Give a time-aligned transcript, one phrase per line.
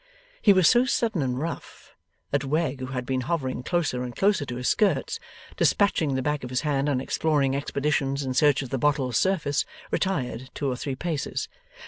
[0.41, 1.95] He was so sudden and rough,
[2.31, 5.19] that Wegg, who had been hovering closer and closer to his skirts,
[5.57, 9.63] despatching the back of his hand on exploring expeditions in search of the bottle's surface,
[9.91, 11.47] retired two or three paces.